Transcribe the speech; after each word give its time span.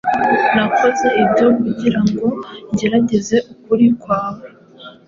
Nakoze 0.53 1.07
ibyo 1.23 1.47
kugira 1.61 1.99
ngo 2.09 2.27
ngerageze 2.71 3.37
ukuri 3.53 3.87
kwawe; 4.01 4.45